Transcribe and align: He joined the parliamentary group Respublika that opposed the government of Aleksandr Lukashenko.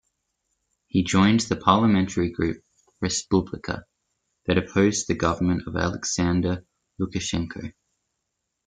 He 0.87 1.03
joined 1.03 1.41
the 1.41 1.55
parliamentary 1.57 2.31
group 2.31 2.63
Respublika 3.03 3.83
that 4.47 4.57
opposed 4.57 5.07
the 5.07 5.13
government 5.13 5.67
of 5.67 5.75
Aleksandr 5.75 6.65
Lukashenko. 6.99 7.71